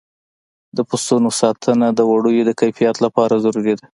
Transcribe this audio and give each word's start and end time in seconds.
د 0.77 0.79
پسونو 0.89 1.29
ساتنه 1.41 1.87
د 1.93 1.99
وړیو 2.11 2.47
د 2.47 2.51
کیفیت 2.61 2.95
لپاره 3.05 3.35
ضروري 3.45 3.73
ده. 3.79 3.85